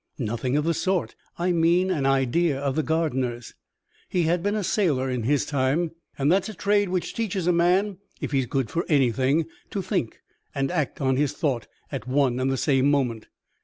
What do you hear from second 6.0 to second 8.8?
and that's a trade which teaches a man (if he's good